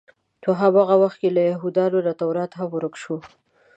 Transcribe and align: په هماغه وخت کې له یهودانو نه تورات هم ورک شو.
په 0.43 0.49
هماغه 0.59 0.95
وخت 1.03 1.17
کې 1.21 1.29
له 1.35 1.41
یهودانو 1.51 1.97
نه 2.07 2.13
تورات 2.21 2.51
هم 2.55 2.69
ورک 2.73 2.93
شو. 3.01 3.15